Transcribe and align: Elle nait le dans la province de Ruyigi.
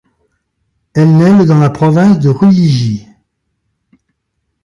Elle 0.95 1.15
nait 1.15 1.31
le 1.37 1.45
dans 1.45 1.59
la 1.59 1.69
province 1.69 2.17
de 2.17 2.29
Ruyigi. 2.29 3.07